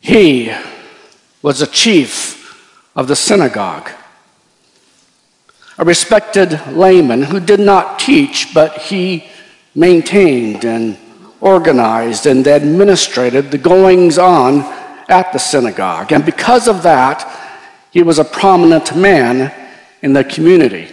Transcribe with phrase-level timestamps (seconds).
[0.00, 0.52] He
[1.42, 2.38] was a chief
[2.96, 3.90] of the synagogue,
[5.78, 9.26] a respected layman who did not teach, but he
[9.74, 10.98] maintained and
[11.40, 14.60] organized and administrated the goings on
[15.08, 16.12] at the synagogue.
[16.12, 17.26] And because of that,
[17.90, 19.52] he was a prominent man
[20.02, 20.88] in the community.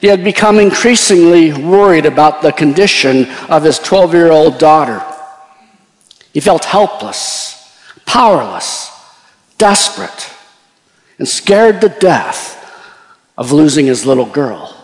[0.00, 5.04] He had become increasingly worried about the condition of his 12 year old daughter.
[6.32, 7.56] He felt helpless,
[8.06, 8.90] powerless,
[9.58, 10.30] desperate,
[11.18, 12.56] and scared to death
[13.36, 14.76] of losing his little girl.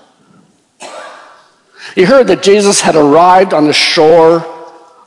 [1.95, 4.45] He heard that Jesus had arrived on the shore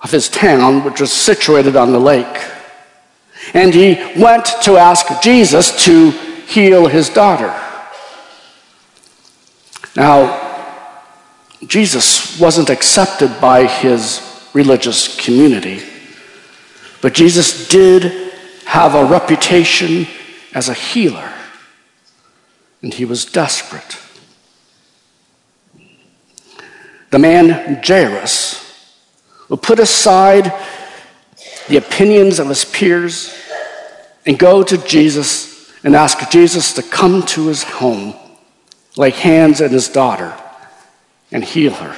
[0.01, 2.43] of his town, which was situated on the lake.
[3.53, 7.53] And he went to ask Jesus to heal his daughter.
[9.95, 10.47] Now,
[11.67, 15.83] Jesus wasn't accepted by his religious community,
[17.01, 18.31] but Jesus did
[18.65, 20.07] have a reputation
[20.53, 21.31] as a healer,
[22.81, 23.97] and he was desperate.
[27.11, 28.65] The man Jairus,
[29.47, 30.53] who put aside
[31.67, 33.35] the opinions of his peers
[34.25, 38.13] and go to Jesus and ask Jesus to come to his home,
[38.97, 40.37] lay hands on his daughter,
[41.31, 41.95] and heal her.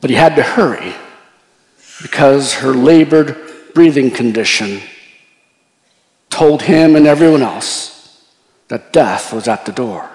[0.00, 0.94] But he had to hurry
[2.02, 3.36] because her labored
[3.74, 4.80] breathing condition
[6.30, 8.22] told him and everyone else
[8.68, 10.10] that death was at the door.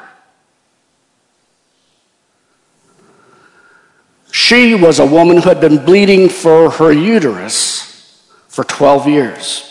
[4.32, 9.68] She was a woman who had been bleeding for her uterus for 12 years.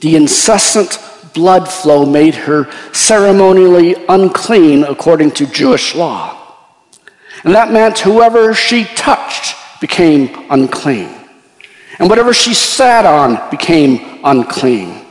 [0.00, 0.98] The incessant
[1.34, 6.36] blood flow made her ceremonially unclean according to Jewish law.
[7.44, 11.14] And that meant whoever she touched became unclean.
[11.98, 15.04] And whatever she sat on became unclean.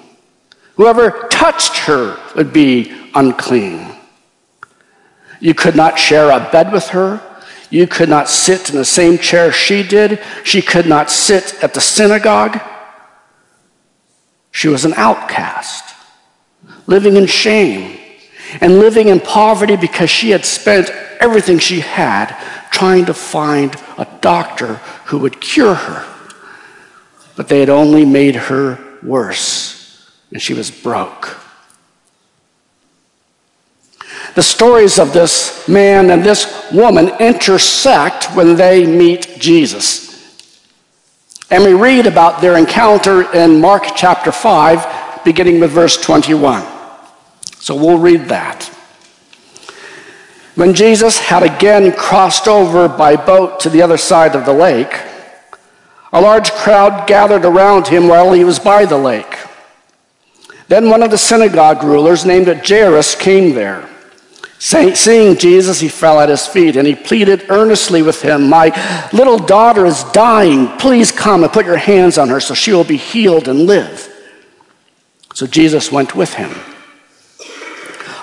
[0.76, 3.88] Whoever touched her would be unclean.
[5.40, 7.22] You could not share a bed with her.
[7.70, 10.22] You could not sit in the same chair she did.
[10.44, 12.60] She could not sit at the synagogue.
[14.52, 15.94] She was an outcast,
[16.88, 18.00] living in shame
[18.62, 20.90] and living in poverty because she had spent
[21.20, 22.36] everything she had
[22.72, 26.06] trying to find a doctor who would cure her.
[27.36, 31.38] But they had only made her worse, and she was broke.
[34.36, 40.08] The stories of this man and this woman intersect when they meet Jesus.
[41.50, 46.64] And we read about their encounter in Mark chapter 5, beginning with verse 21.
[47.60, 48.77] So we'll read that.
[50.58, 54.92] When Jesus had again crossed over by boat to the other side of the lake,
[56.12, 59.38] a large crowd gathered around him while he was by the lake.
[60.68, 63.88] Then one of the synagogue rulers, named Jairus, came there.
[64.58, 68.70] Seeing Jesus, he fell at his feet and he pleaded earnestly with him, My
[69.14, 70.70] little daughter is dying.
[70.80, 74.12] Please come and put your hands on her so she will be healed and live.
[75.36, 76.50] So Jesus went with him.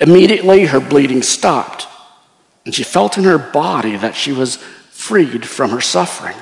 [0.00, 1.86] Immediately, her bleeding stopped,
[2.64, 6.36] and she felt in her body that she was freed from her suffering.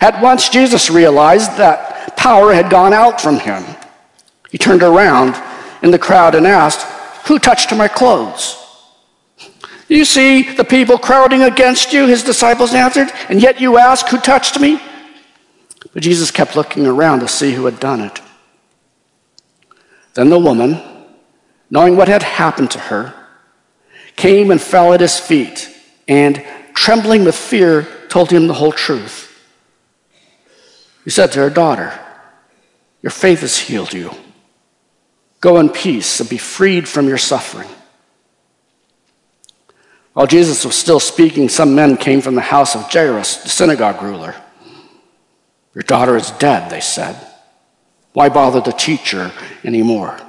[0.00, 3.64] At once, Jesus realized that power had gone out from him.
[4.50, 5.36] He turned around
[5.82, 6.82] in the crowd and asked,
[7.26, 8.58] Who touched my clothes?
[9.88, 14.18] You see the people crowding against you, his disciples answered, and yet you ask, Who
[14.18, 14.80] touched me?
[15.92, 18.20] But Jesus kept looking around to see who had done it.
[20.14, 20.80] Then the woman,
[21.72, 23.14] knowing what had happened to her,
[24.14, 25.74] came and fell at his feet,
[26.06, 29.30] and trembling with fear, told him the whole truth.
[31.02, 31.98] He said to her daughter,
[33.00, 34.10] Your faith has healed you.
[35.40, 37.70] Go in peace and be freed from your suffering.
[40.12, 44.02] While Jesus was still speaking, some men came from the house of Jairus, the synagogue
[44.02, 44.34] ruler.
[45.74, 47.16] Your daughter is dead, they said.
[48.12, 49.32] Why bother the teacher
[49.64, 50.20] anymore?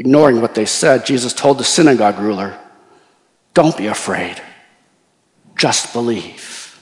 [0.00, 2.58] Ignoring what they said, Jesus told the synagogue ruler,
[3.52, 4.40] Don't be afraid,
[5.58, 6.80] just believe.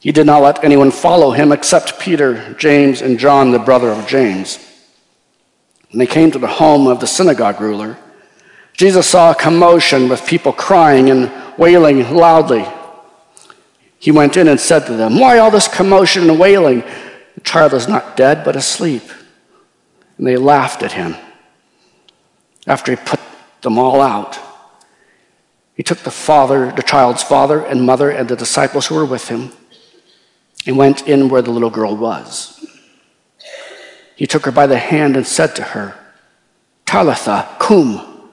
[0.00, 4.06] He did not let anyone follow him except Peter, James, and John, the brother of
[4.06, 4.58] James.
[5.90, 7.98] When they came to the home of the synagogue ruler,
[8.72, 12.66] Jesus saw a commotion with people crying and wailing loudly.
[13.98, 16.80] He went in and said to them, Why all this commotion and wailing?
[17.34, 19.02] The child is not dead, but asleep.
[20.18, 21.16] And they laughed at him.
[22.66, 23.20] After he put
[23.62, 24.38] them all out,
[25.74, 29.28] he took the father, the child's father and mother, and the disciples who were with
[29.28, 29.50] him,
[30.66, 32.64] and went in where the little girl was.
[34.16, 35.98] He took her by the hand and said to her,
[36.86, 38.30] Talitha cum,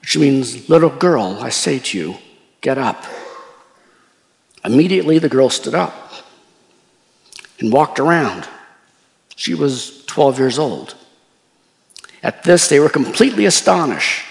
[0.00, 2.16] which means, little girl, I say to you,
[2.60, 3.04] get up.
[4.64, 6.12] Immediately the girl stood up
[7.58, 8.46] and walked around.
[9.34, 10.94] She was 12 years old.
[12.26, 14.24] At this, they were completely astonished.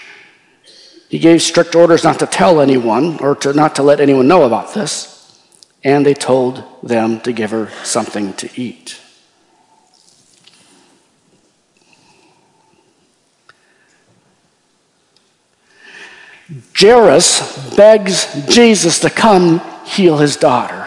[1.08, 4.42] He gave strict orders not to tell anyone or to not to let anyone know
[4.42, 5.40] about this,
[5.82, 9.00] and they told them to give her something to eat.
[16.78, 20.86] Jairus begs Jesus to come heal his daughter.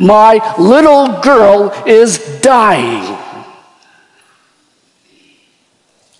[0.00, 3.25] My little girl is dying.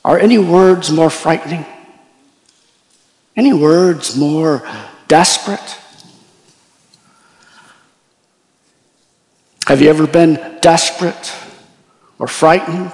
[0.06, 1.66] Are any words more frightening?
[3.34, 4.62] Any words more
[5.08, 5.78] desperate?
[9.66, 11.34] Have you ever been desperate
[12.20, 12.92] or frightened?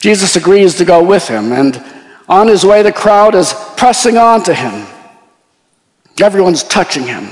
[0.00, 1.80] Jesus agrees to go with him, and
[2.28, 4.88] on his way, the crowd is pressing on to him.
[6.20, 7.28] Everyone's touching him.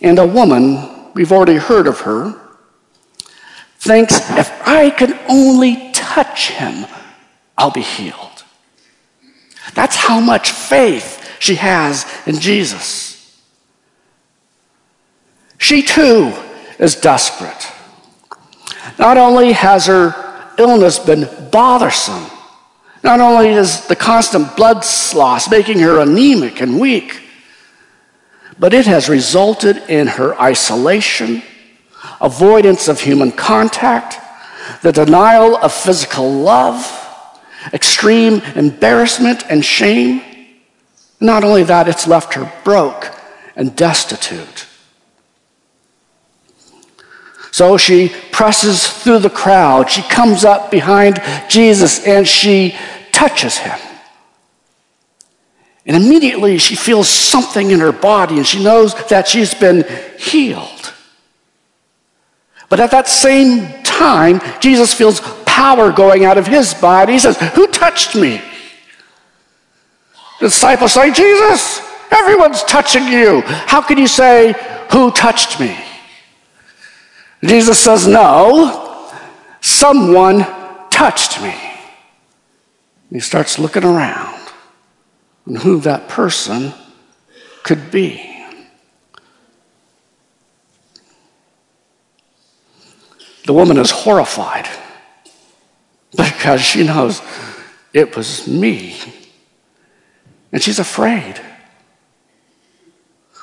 [0.00, 2.47] And a woman, we've already heard of her,
[3.78, 6.86] thinks if I can only touch him,
[7.56, 8.44] I'll be healed.
[9.74, 13.08] That's how much faith she has in Jesus.
[15.58, 16.32] She too
[16.78, 17.72] is desperate.
[18.98, 20.14] Not only has her
[20.58, 22.26] illness been bothersome,
[23.04, 24.84] not only is the constant blood
[25.14, 27.22] loss making her anemic and weak,
[28.58, 31.42] but it has resulted in her isolation,
[32.20, 34.18] avoidance of human contact,
[34.82, 37.06] the denial of physical love,
[37.72, 40.22] extreme embarrassment and shame.
[41.20, 43.10] Not only that, it's left her broke
[43.56, 44.66] and destitute.
[47.50, 49.90] So she presses through the crowd.
[49.90, 52.76] She comes up behind Jesus and she
[53.10, 53.78] touches him.
[55.84, 59.84] And immediately she feels something in her body and she knows that she's been
[60.18, 60.77] healed.
[62.68, 67.14] But at that same time, Jesus feels power going out of his body.
[67.14, 68.40] He says, Who touched me?
[70.40, 71.80] The disciples say, Jesus,
[72.10, 73.40] everyone's touching you.
[73.42, 74.54] How can you say,
[74.92, 75.76] Who touched me?
[77.42, 79.10] Jesus says, No,
[79.60, 80.46] someone
[80.90, 81.54] touched me.
[83.10, 84.38] And He starts looking around
[85.46, 86.72] and who that person
[87.62, 88.37] could be.
[93.48, 94.68] The woman is horrified
[96.14, 97.22] because she knows
[97.94, 98.94] it was me.
[100.52, 101.40] And she's afraid.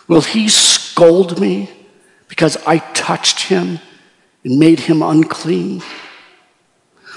[0.07, 1.71] Will he scold me
[2.27, 3.79] because I touched him
[4.43, 5.81] and made him unclean?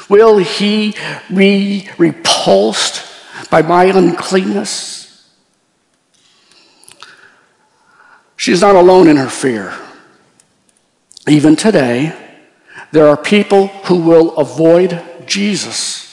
[0.09, 0.95] Will he
[1.29, 3.05] be repulsed
[3.51, 5.29] by my uncleanness?
[8.37, 9.75] She's not alone in her fear.
[11.29, 12.28] Even today,
[12.91, 16.09] there are people who will avoid Jesus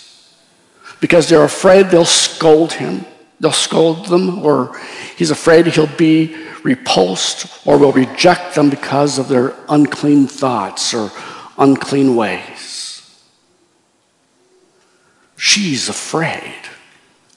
[0.99, 3.05] because they're afraid they'll scold him.
[3.39, 4.79] They'll scold them, or
[5.17, 11.11] he's afraid he'll be repulsed or will reject them because of their unclean thoughts or
[11.57, 13.21] unclean ways.
[15.37, 16.55] She's afraid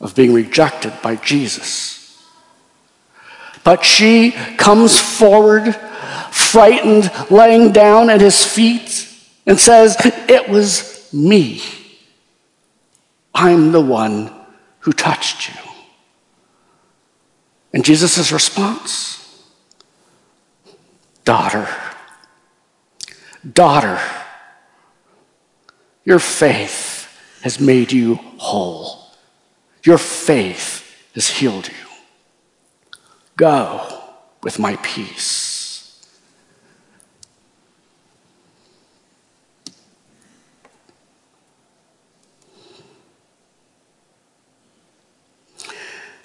[0.01, 2.25] of being rejected by Jesus.
[3.65, 5.75] But she comes forward,
[6.31, 9.08] frightened, laying down at his feet,
[9.49, 9.97] and says,
[10.29, 11.61] It was me.
[13.35, 14.31] I'm the one
[14.81, 15.71] who touched you.
[17.73, 19.19] And Jesus' response
[21.29, 21.69] Daughter,
[23.53, 24.01] daughter,
[26.07, 27.07] your faith
[27.43, 29.11] has made you whole.
[29.85, 31.87] Your faith has healed you.
[33.37, 34.01] Go
[34.43, 35.48] with my peace.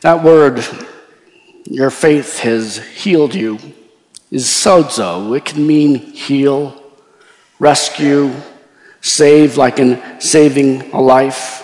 [0.04, 0.62] That word
[1.64, 3.58] your faith has healed you
[4.32, 5.34] is sozo.
[5.38, 6.84] It can mean heal,
[7.58, 8.34] rescue,
[9.00, 11.62] save, like in saving a life.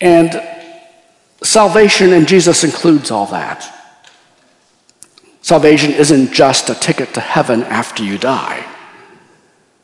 [0.00, 0.40] And
[1.42, 3.68] salvation in Jesus includes all that.
[5.42, 8.64] Salvation isn't just a ticket to heaven after you die.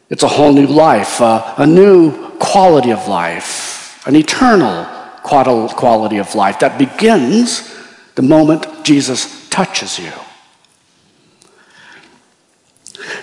[0.08, 6.35] It's a whole new life, uh, a new quality of life, an eternal quality of
[6.35, 7.75] life that begins
[8.14, 10.12] the moment Jesus touches you.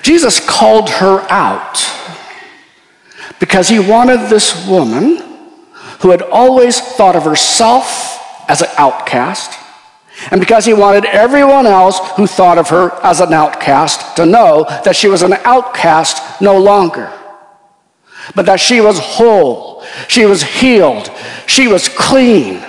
[0.01, 1.77] Jesus called her out
[3.39, 5.17] because he wanted this woman
[5.99, 9.57] who had always thought of herself as an outcast,
[10.31, 14.65] and because he wanted everyone else who thought of her as an outcast to know
[14.83, 17.11] that she was an outcast no longer,
[18.35, 21.09] but that she was whole, she was healed,
[21.49, 22.63] she was clean,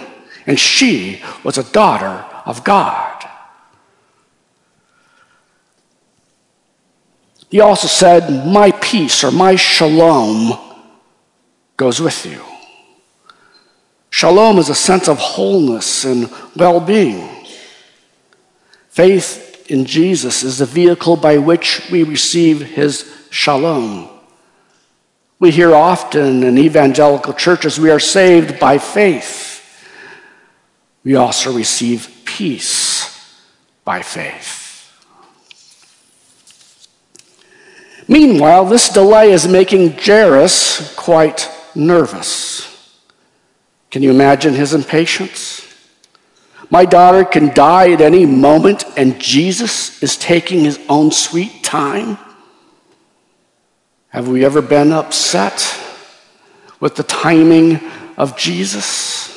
[0.47, 3.25] and she was a daughter of God.
[7.51, 10.59] He also said, My peace or my shalom
[11.77, 12.43] goes with you.
[14.09, 17.29] Shalom is a sense of wholeness and well being.
[18.89, 24.20] Faith in Jesus is the vehicle by which we receive his shalom.
[25.40, 29.49] We hear often in evangelical churches we are saved by faith.
[31.02, 33.35] We also receive peace
[33.82, 34.59] by faith.
[38.06, 42.66] Meanwhile, this delay is making Jairus quite nervous.
[43.90, 45.66] Can you imagine his impatience?
[46.68, 52.18] My daughter can die at any moment, and Jesus is taking his own sweet time.
[54.11, 55.79] Have we ever been upset
[56.81, 57.81] with the timing
[58.17, 59.29] of Jesus?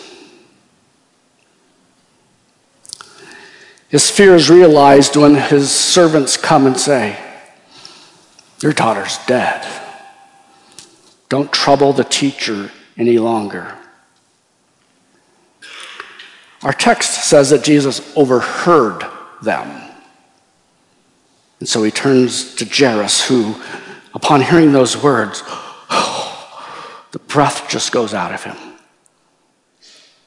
[3.89, 7.17] His fear is realized when his servants come and say,
[8.63, 9.67] your daughter's dead.
[11.29, 13.77] Don't trouble the teacher any longer.
[16.63, 19.03] Our text says that Jesus overheard
[19.41, 19.91] them.
[21.59, 23.55] And so he turns to Jairus, who,
[24.13, 25.43] upon hearing those words,
[27.11, 28.57] the breath just goes out of him.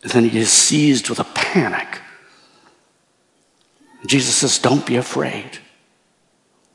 [0.02, 2.00] And then he is seized with a panic.
[4.06, 5.58] Jesus says, Don't be afraid,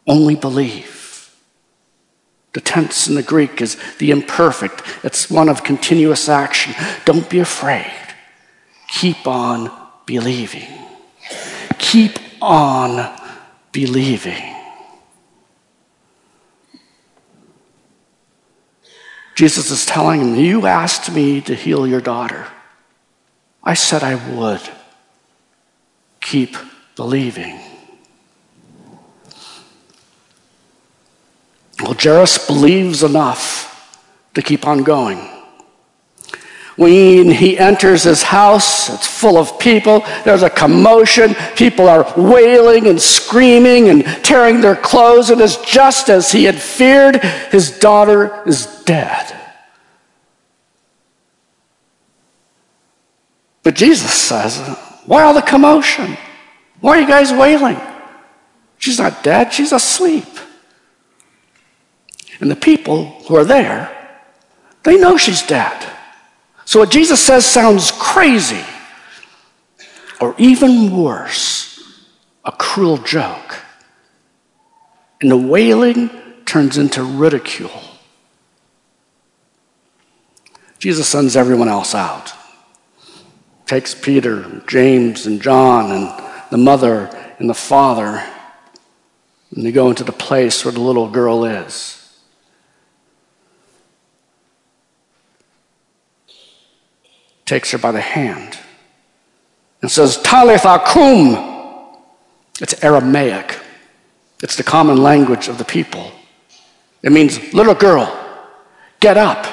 [0.06, 1.00] only believe.
[2.54, 6.74] The tense in the Greek is the imperfect, it's one of continuous action.
[7.06, 7.92] Don't be afraid.
[8.90, 9.72] Keep on
[10.06, 10.68] believing.
[11.78, 13.18] Keep on
[13.72, 14.51] believing.
[19.36, 22.48] Jesus is telling him, You asked me to heal your daughter.
[23.64, 24.62] I said I would.
[26.20, 26.56] Keep
[26.96, 27.60] believing.
[31.82, 33.68] Well, Jairus believes enough
[34.36, 35.28] to keep on going.
[36.82, 40.04] When he enters his house, it's full of people.
[40.26, 41.36] There's a commotion.
[41.56, 45.30] People are wailing and screaming and tearing their clothes.
[45.30, 49.32] And it's just as he had feared, his daughter is dead.
[53.62, 54.58] But Jesus says,
[55.06, 56.18] Why all the commotion?
[56.80, 57.80] Why are you guys wailing?
[58.80, 60.26] She's not dead, she's asleep.
[62.40, 64.18] And the people who are there,
[64.82, 65.92] they know she's dead.
[66.72, 68.64] So what Jesus says sounds crazy,
[70.22, 71.84] or even worse,
[72.46, 73.58] a cruel joke.
[75.20, 76.10] And the wailing
[76.46, 77.82] turns into ridicule.
[80.80, 82.32] Jesus sends everyone else out.
[83.66, 88.26] Takes Peter, and James, and John, and the mother and the father,
[89.54, 92.01] and they go into the place where the little girl is.
[97.52, 98.58] Takes her by the hand
[99.82, 101.98] and says, Talitha kum.
[102.62, 103.60] It's Aramaic.
[104.42, 106.14] It's the common language of the people.
[107.04, 108.08] It means, little girl,
[109.02, 109.46] get up.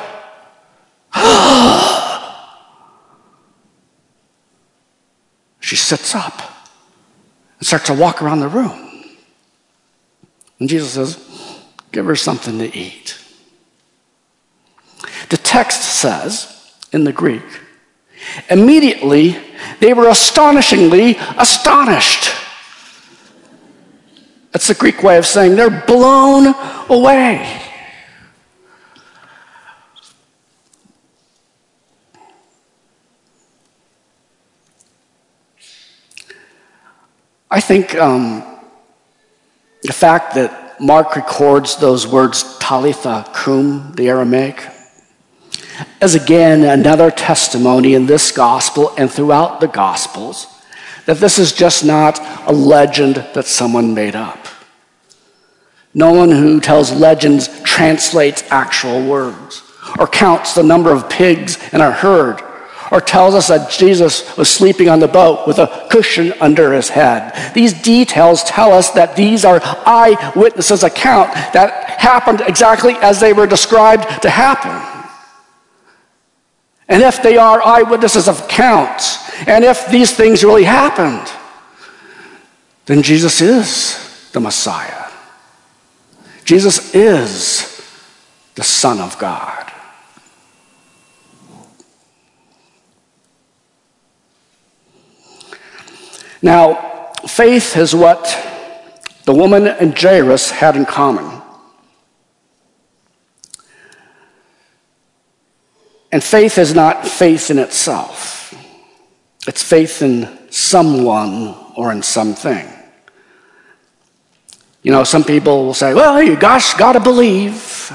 [5.59, 6.41] she sits up
[7.59, 9.03] and starts to walk around the room.
[10.61, 11.19] And Jesus says,
[11.91, 13.21] Give her something to eat.
[15.31, 17.43] The text says in the Greek,
[18.51, 19.39] Immediately,
[19.81, 22.35] they were astonishingly astonished.
[24.53, 26.55] That's the Greek way of saying they're blown
[26.89, 27.63] away.
[37.51, 38.43] I think um,
[39.83, 44.63] the fact that Mark records those words, Talitha cum, the Aramaic,
[46.01, 50.47] is again another testimony in this gospel and throughout the gospels
[51.07, 54.47] that this is just not a legend that someone made up.
[55.95, 59.63] No one who tells legends translates actual words
[59.99, 62.43] or counts the number of pigs in a herd
[62.91, 66.89] or tells us that Jesus was sleeping on the boat with a cushion under his
[66.89, 67.53] head.
[67.55, 73.47] These details tell us that these are eyewitnesses' account that happened exactly as they were
[73.47, 74.98] described to happen.
[76.89, 81.31] And if they are eyewitnesses of accounts, and if these things really happened,
[82.87, 85.11] then Jesus is the Messiah.
[86.45, 87.79] Jesus is
[88.55, 89.71] the Son of God.
[96.41, 98.25] Now, faith is what
[99.25, 101.38] the woman and Jairus had in common.
[106.11, 108.55] And faith is not faith in itself,
[109.47, 112.67] it's faith in someone or in something.
[114.83, 117.93] You know, some people will say, well, you gosh, gotta believe,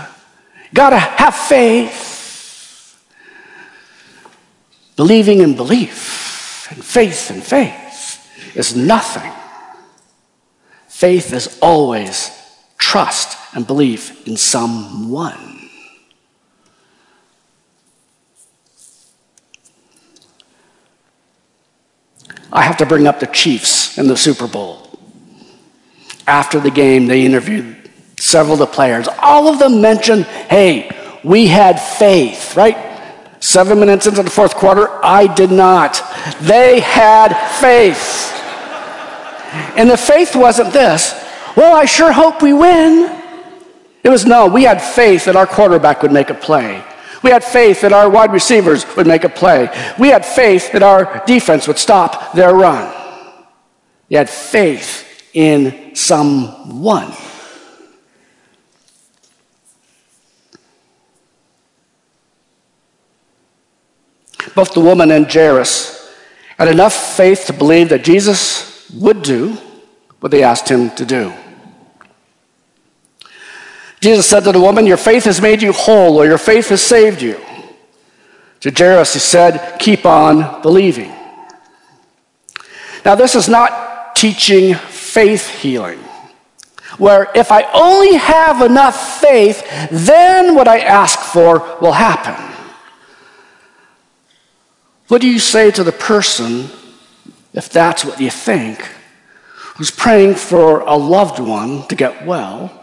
[0.74, 2.12] gotta have faith.
[4.96, 9.32] Believing in belief, and faith in faith is nothing.
[10.88, 12.30] Faith is always
[12.78, 15.53] trust and belief in someone.
[22.54, 24.88] I have to bring up the Chiefs in the Super Bowl.
[26.28, 29.08] After the game, they interviewed several of the players.
[29.20, 30.92] All of them mentioned, hey,
[31.24, 32.78] we had faith, right?
[33.40, 36.00] Seven minutes into the fourth quarter, I did not.
[36.42, 38.32] They had faith.
[39.76, 41.12] And the faith wasn't this,
[41.58, 43.20] well, I sure hope we win.
[44.04, 46.84] It was no, we had faith that our quarterback would make a play.
[47.24, 49.70] We had faith that our wide receivers would make a play.
[49.98, 52.94] We had faith that our defense would stop their run.
[54.10, 57.14] You had faith in someone.
[64.54, 66.14] Both the woman and Jairus
[66.60, 69.58] had enough faith to believe that Jesus would do
[70.20, 71.34] what they asked him to do.
[74.04, 76.82] Jesus said to the woman, Your faith has made you whole, or your faith has
[76.82, 77.40] saved you.
[78.60, 81.10] To Jairus, he said, Keep on believing.
[83.06, 86.00] Now, this is not teaching faith healing,
[86.98, 92.36] where if I only have enough faith, then what I ask for will happen.
[95.08, 96.68] What do you say to the person,
[97.54, 98.86] if that's what you think,
[99.78, 102.83] who's praying for a loved one to get well,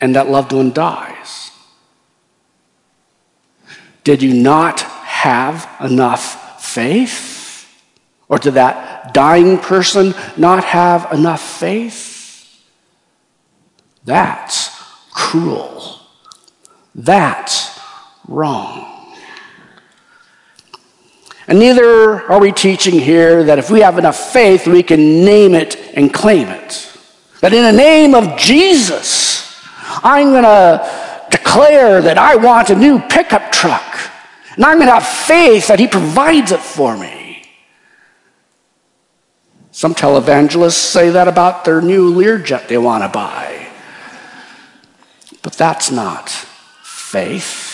[0.00, 1.50] and that loved one dies?
[4.04, 7.68] Did you not have enough faith?
[8.28, 12.62] Or did that dying person not have enough faith?
[14.04, 14.70] That's
[15.10, 16.00] cruel.
[16.94, 17.78] That's
[18.28, 18.92] wrong.
[21.48, 25.54] And neither are we teaching here that if we have enough faith, we can name
[25.54, 26.92] it and claim it.
[27.40, 29.35] That in the name of Jesus,
[30.02, 33.98] I'm going to declare that I want a new pickup truck.
[34.54, 37.44] And I'm going to have faith that He provides it for me.
[39.70, 43.68] Some televangelists say that about their new Learjet they want to buy.
[45.42, 47.64] But that's not faith.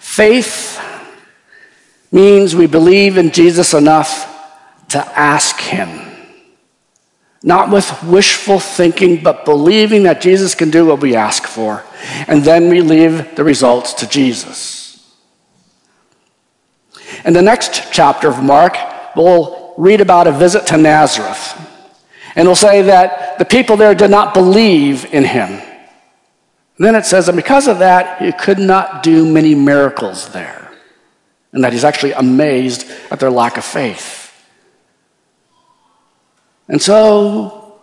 [0.00, 0.78] Faith
[2.10, 4.31] means we believe in Jesus enough
[4.92, 6.10] to ask Him.
[7.42, 11.84] Not with wishful thinking, but believing that Jesus can do what we ask for.
[12.28, 14.82] And then we leave the results to Jesus.
[17.24, 18.76] In the next chapter of Mark,
[19.16, 21.58] we'll read about a visit to Nazareth.
[22.34, 25.50] And it'll say that the people there did not believe in him.
[25.50, 30.72] And then it says, and because of that, he could not do many miracles there.
[31.52, 34.21] And that he's actually amazed at their lack of faith.
[36.72, 37.80] And so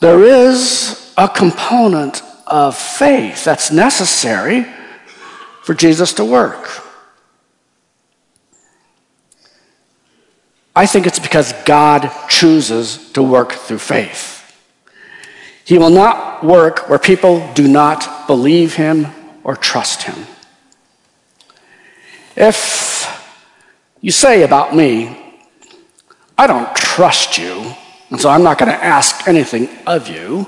[0.00, 4.64] there is a component of faith that's necessary
[5.62, 6.66] for Jesus to work.
[10.74, 14.38] I think it's because God chooses to work through faith.
[15.66, 19.08] He will not work where people do not believe him
[19.44, 20.26] or trust him.
[22.36, 23.06] If
[24.00, 25.36] you say about me,
[26.38, 27.74] I don't trust you,
[28.10, 30.46] and so I'm not going to ask anything of you,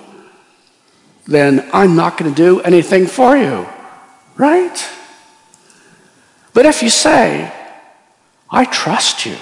[1.27, 3.67] then I'm not going to do anything for you,
[4.37, 4.89] right?
[6.53, 7.53] But if you say,
[8.51, 9.37] I trust you,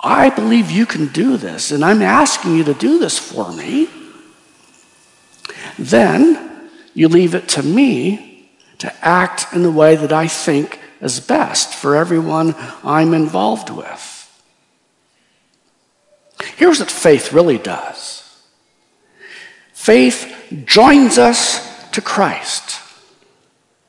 [0.00, 3.88] I believe you can do this, and I'm asking you to do this for me,
[5.76, 11.20] then you leave it to me to act in the way that I think is
[11.20, 12.54] best for everyone
[12.84, 14.17] I'm involved with.
[16.58, 18.24] Here's what faith really does
[19.72, 22.80] faith joins us to Christ,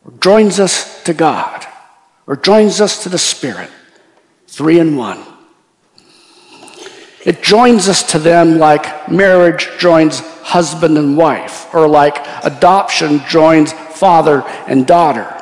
[0.06, 1.66] or joins us to God,
[2.28, 3.72] or joins us to the Spirit,
[4.46, 5.20] three in one.
[7.26, 13.74] It joins us to them like marriage joins husband and wife, or like adoption joins
[13.74, 15.36] father and daughter.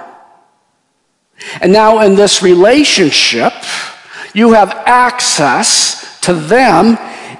[1.59, 3.51] And now, in this relationship,
[4.33, 6.97] you have access to them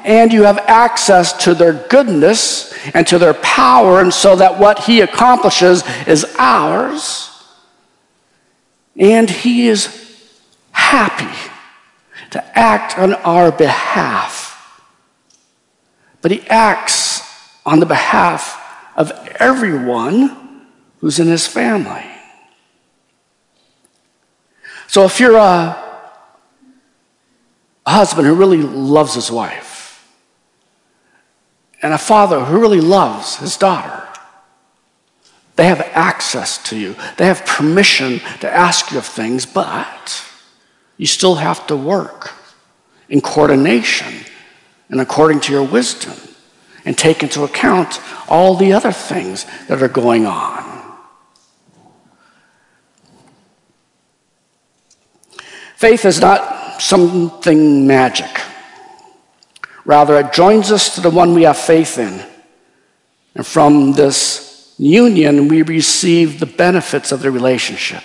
[0.07, 4.79] and you have access to their goodness and to their power, and so that what
[4.79, 7.29] He accomplishes is ours.
[8.95, 9.87] And He is
[10.71, 11.51] happy
[12.31, 14.81] to act on our behalf.
[16.21, 17.21] But He acts
[17.65, 18.59] on the behalf
[18.95, 20.65] of everyone
[20.99, 22.05] who's in His family.
[24.87, 25.83] So if you're a,
[27.85, 29.76] husband who really loves his wife,
[31.81, 34.07] and a father who really loves his daughter,
[35.55, 36.95] they have access to you.
[37.17, 40.23] They have permission to ask you of things, but
[40.97, 42.33] you still have to work
[43.09, 44.13] in coordination
[44.89, 46.15] and according to your wisdom
[46.85, 50.65] and take into account all the other things that are going on.
[55.75, 58.41] Faith is not something magic.
[59.87, 62.21] Rather, it joins us to the one we have faith in.
[63.35, 68.03] And from this union, we receive the benefits of the relationship.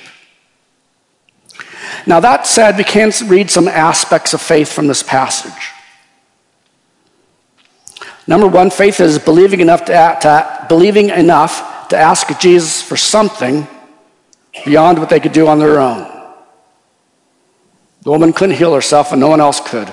[2.07, 5.71] Now, that said, we can read some aspects of faith from this passage.
[8.29, 13.67] Number one, faith is believing enough to, to, believing enough to ask Jesus for something
[14.65, 16.09] beyond what they could do on their own.
[18.03, 19.93] The woman couldn't heal herself, and no one else could.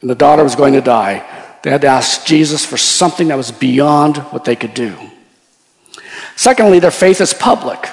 [0.00, 1.24] And the daughter was going to die.
[1.62, 4.96] They had to ask Jesus for something that was beyond what they could do.
[6.36, 7.86] Secondly, their faith is public.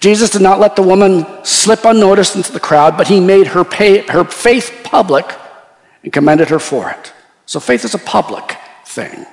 [0.00, 3.62] Jesus did not let the woman slip unnoticed into the crowd, but he made her,
[3.62, 5.24] pay, her faith public
[6.02, 7.12] and commended her for it.
[7.46, 9.26] So faith is a public thing.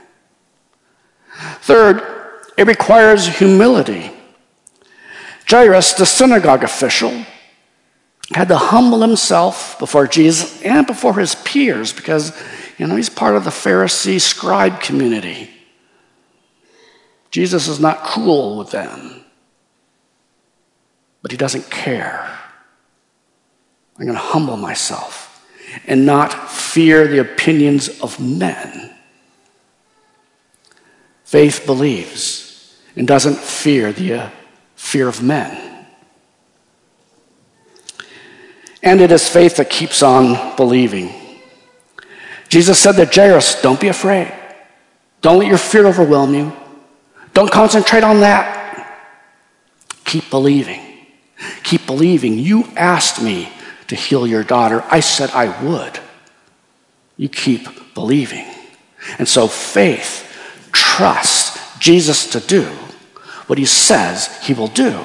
[1.62, 2.04] Third,
[2.56, 4.12] it requires humility.
[5.50, 7.26] Jairus, the synagogue official,
[8.36, 12.40] had to humble himself before Jesus and before his peers because,
[12.78, 15.50] you know, he's part of the Pharisee scribe community.
[17.32, 19.24] Jesus is not cool with them,
[21.22, 22.38] but he doesn't care.
[23.98, 25.26] I'm going to humble myself
[25.86, 28.94] and not fear the opinions of men.
[31.24, 34.30] Faith believes and doesn't fear the uh,
[34.76, 35.69] fear of men.
[38.82, 41.14] And it is faith that keeps on believing.
[42.48, 44.34] Jesus said to Jairus, Don't be afraid.
[45.22, 46.54] Don't let your fear overwhelm you.
[47.34, 48.58] Don't concentrate on that.
[50.06, 50.82] Keep believing.
[51.64, 52.40] Keep believing.
[52.40, 53.52] You asked me
[53.88, 54.84] to heal your daughter.
[54.90, 56.00] I said I would.
[57.18, 58.46] You keep believing.
[59.18, 60.26] And so faith
[60.72, 62.64] trusts Jesus to do
[63.48, 65.00] what he says he will do.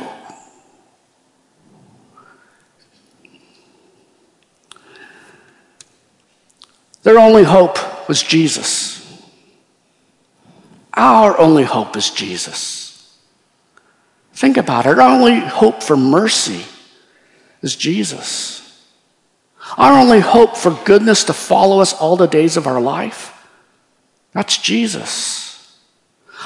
[7.05, 8.93] Their only hope was Jesus.
[10.95, 13.19] Our only hope is Jesus.
[14.33, 14.99] Think about it.
[14.99, 16.65] Our only hope for mercy
[17.63, 18.61] is Jesus.
[19.77, 23.31] Our only hope for goodness to follow us all the days of our life,
[24.33, 25.79] that's Jesus.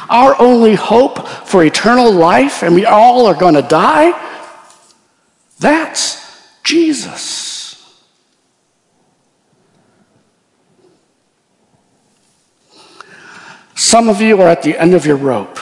[0.09, 4.13] Our only hope for eternal life, and we all are going to die,
[5.59, 7.48] that's Jesus.
[13.79, 15.57] Some of you are at the end of your rope.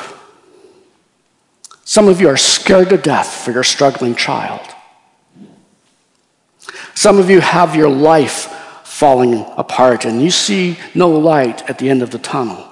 [1.85, 4.67] Some of you are scared to death for your struggling child.
[6.95, 8.51] Some of you have your life
[8.85, 12.67] falling apart and you see no light at the end of the tunnel.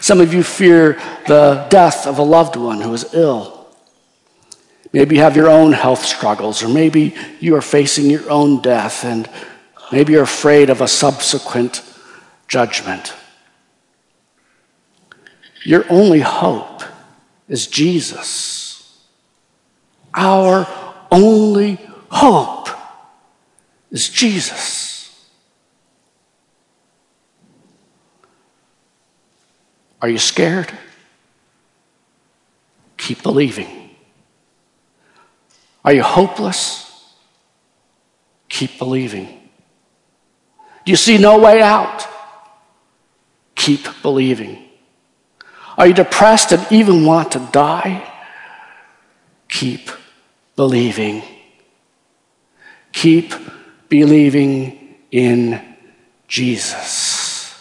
[0.00, 0.94] Some of you fear
[1.26, 3.68] the death of a loved one who is ill.
[4.94, 9.04] Maybe you have your own health struggles, or maybe you are facing your own death,
[9.04, 9.28] and
[9.92, 11.82] maybe you're afraid of a subsequent
[12.48, 13.12] judgment.
[15.66, 16.84] Your only hope
[17.48, 19.02] is Jesus.
[20.14, 20.64] Our
[21.10, 22.68] only hope
[23.90, 25.26] is Jesus.
[30.00, 30.70] Are you scared?
[32.96, 33.90] Keep believing.
[35.84, 37.12] Are you hopeless?
[38.48, 39.26] Keep believing.
[40.84, 42.06] Do you see no way out?
[43.56, 44.65] Keep believing.
[45.78, 48.12] Are you depressed and even want to die?
[49.48, 49.90] Keep
[50.56, 51.22] believing.
[52.92, 53.34] Keep
[53.88, 55.60] believing in
[56.28, 57.54] Jesus.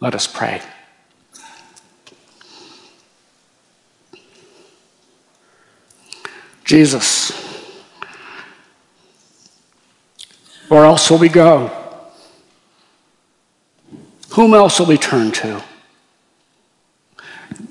[0.00, 0.62] Let us pray.
[6.64, 7.30] Jesus,
[10.68, 11.77] where else will we go?
[14.38, 15.60] Whom else will we turn to?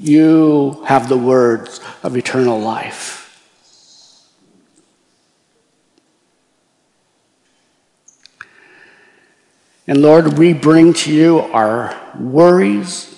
[0.02, 3.24] You have the words of eternal life.
[9.88, 13.16] And Lord, we bring to you our worries,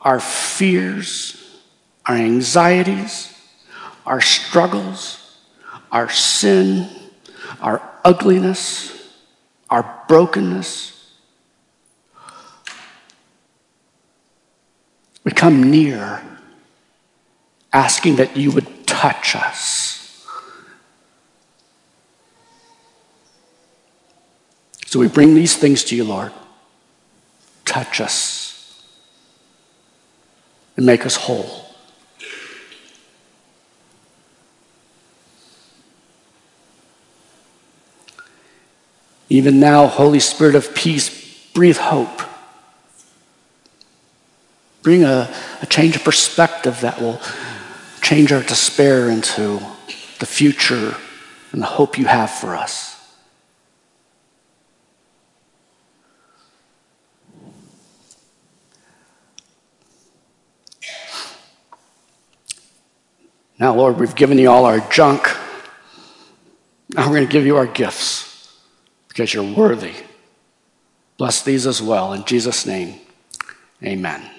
[0.00, 1.60] our fears,
[2.06, 3.38] our anxieties,
[4.06, 5.38] our struggles,
[5.92, 6.88] our sin,
[7.60, 9.12] our ugliness,
[9.68, 10.93] our brokenness.
[15.24, 16.22] We come near
[17.72, 19.94] asking that you would touch us
[24.94, 26.30] So we bring these things to you, Lord.
[27.64, 28.80] Touch us
[30.76, 31.66] and make us whole.
[39.28, 42.22] Even now, Holy Spirit of peace, breathe hope.
[44.84, 47.18] Bring a, a change of perspective that will
[48.02, 49.58] change our despair into
[50.20, 50.94] the future
[51.52, 52.94] and the hope you have for us.
[63.58, 65.26] Now, Lord, we've given you all our junk.
[66.90, 68.54] Now we're going to give you our gifts
[69.08, 69.94] because you're worthy.
[71.16, 72.12] Bless these as well.
[72.12, 73.00] In Jesus' name,
[73.82, 74.33] amen.